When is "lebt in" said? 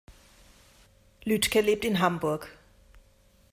1.61-1.99